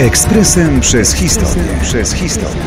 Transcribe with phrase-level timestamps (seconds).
[0.00, 1.64] Ekspresem przez historię.
[1.82, 2.62] Przez historię.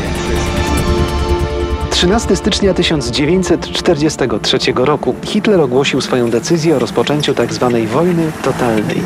[1.90, 7.78] 13 stycznia 1943 roku Hitler ogłosił swoją decyzję o rozpoczęciu tzw.
[7.92, 9.02] wojny totalnej.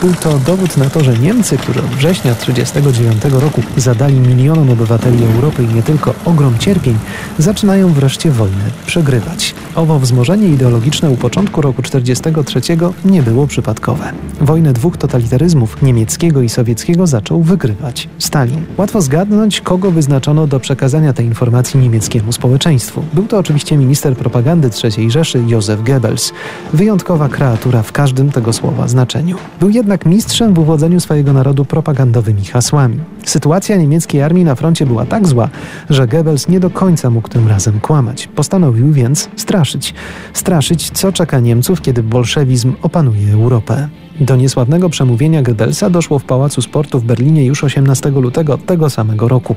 [0.00, 5.24] Był to dowód na to, że Niemcy, którzy od września 1939 roku zadali milionom obywateli
[5.24, 6.98] Europy i nie tylko ogrom cierpień,
[7.38, 9.54] zaczynają wreszcie wojnę przegrywać.
[9.74, 14.12] Owo wzmożenie ideologiczne u początku roku 1943 nie było przypadkowe.
[14.40, 18.64] Wojnę dwóch totalitaryzmów, niemieckiego i sowieckiego, zaczął wygrywać Stalin.
[18.76, 23.02] Łatwo zgadnąć, kogo wyznaczono do przekazania tej informacji niemieckiemu społeczeństwu.
[23.12, 26.32] Był to oczywiście minister propagandy III Rzeszy Józef Goebbels.
[26.72, 29.36] Wyjątkowa kreatura w każdym tego słowa znaczeniu.
[29.60, 33.00] Był jednak mistrzem w uwodzeniu swojego narodu propagandowymi hasłami.
[33.24, 35.48] Sytuacja niemieckiej armii na froncie była tak zła,
[35.90, 38.26] że Goebbels nie do końca mógł tym razem kłamać.
[38.26, 39.28] Postanowił więc
[39.64, 39.94] straszyć.
[40.32, 43.88] Straszyć, co czeka Niemców, kiedy bolszewizm opanuje Europę.
[44.20, 49.28] Do niesławnego przemówienia Goebbelsa doszło w Pałacu Sportu w Berlinie już 18 lutego tego samego
[49.28, 49.56] roku.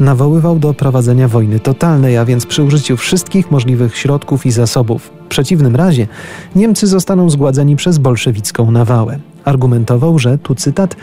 [0.00, 5.10] Nawoływał do prowadzenia wojny totalnej, a więc przy użyciu wszystkich możliwych środków i zasobów.
[5.24, 6.06] W przeciwnym razie
[6.56, 9.18] Niemcy zostaną zgładzeni przez bolszewicką nawałę.
[9.46, 10.96] Argumentował, że, tu cytat,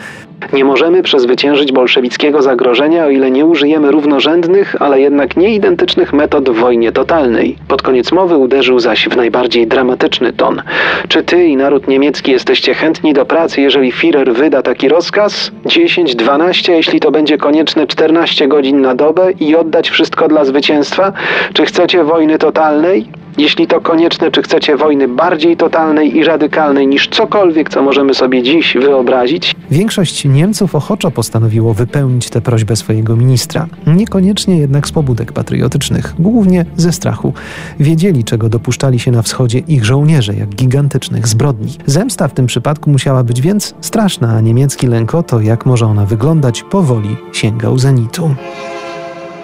[0.53, 6.53] nie możemy przezwyciężyć bolszewickiego zagrożenia, o ile nie użyjemy równorzędnych, ale jednak nieidentycznych metod w
[6.53, 7.57] wojnie totalnej.
[7.67, 10.61] Pod koniec mowy uderzył zaś w najbardziej dramatyczny ton.
[11.07, 15.51] Czy ty i naród niemiecki jesteście chętni do pracy, jeżeli Führer wyda taki rozkaz?
[15.65, 21.13] 10, 12, jeśli to będzie konieczne 14 godzin na dobę i oddać wszystko dla zwycięstwa?
[21.53, 23.22] Czy chcecie wojny totalnej?
[23.37, 28.43] Jeśli to konieczne, czy chcecie wojny bardziej totalnej i radykalnej niż cokolwiek, co możemy sobie
[28.43, 29.55] dziś wyobrazić?
[29.71, 33.67] Większość Niemców ochoczo postanowiło wypełnić tę prośbę swojego ministra.
[33.87, 37.33] Niekoniecznie jednak z pobudek patriotycznych, głównie ze strachu.
[37.79, 41.73] Wiedzieli, czego dopuszczali się na wschodzie ich żołnierze, jak gigantycznych zbrodni.
[41.85, 45.85] Zemsta w tym przypadku musiała być więc straszna, a niemiecki lęk o to, jak może
[45.85, 48.35] ona wyglądać, powoli sięgał zenitu.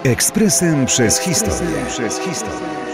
[0.04, 1.76] Ekspresem przez historię.
[1.90, 2.89] Przez historię.